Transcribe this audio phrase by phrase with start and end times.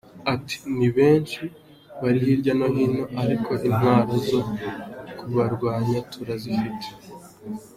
[0.33, 1.41] Ati “Ni benshi;
[2.01, 4.39] bari hirya no hino ariko intwaro zo
[5.17, 6.87] kubarwanya turazifite.